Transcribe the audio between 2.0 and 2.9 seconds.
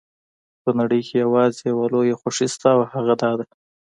خوښي شته او